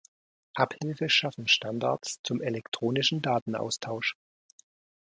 [0.55, 4.17] Abhilfe schaffen Standards zum elektronischen Datenaustausch.